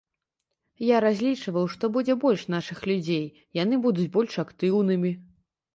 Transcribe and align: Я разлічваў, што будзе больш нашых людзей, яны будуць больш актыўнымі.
Я 0.85 0.97
разлічваў, 1.05 1.69
што 1.73 1.91
будзе 1.97 2.15
больш 2.25 2.41
нашых 2.55 2.79
людзей, 2.93 3.23
яны 3.63 3.75
будуць 3.89 4.11
больш 4.19 4.33
актыўнымі. 4.47 5.11